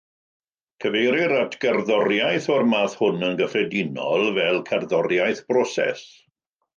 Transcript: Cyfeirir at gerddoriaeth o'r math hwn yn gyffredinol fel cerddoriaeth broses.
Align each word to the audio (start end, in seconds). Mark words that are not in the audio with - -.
Cyfeirir 0.83 1.33
at 1.41 1.57
gerddoriaeth 1.65 2.47
o'r 2.55 2.65
math 2.71 2.95
hwn 3.01 3.21
yn 3.29 3.37
gyffredinol 3.41 4.25
fel 4.39 4.57
cerddoriaeth 4.71 5.43
broses. 5.53 6.03